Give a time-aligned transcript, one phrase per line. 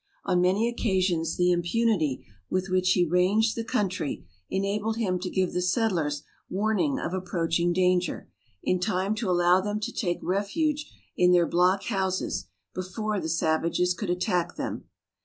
[0.25, 5.53] On many occasions the impunity with which he ranged the country enabled him to give
[5.53, 8.27] the settlers warning of approaching danger,
[8.63, 13.93] in time to allow them to take refuge in their block houses before the savages
[13.93, 14.85] could attack them.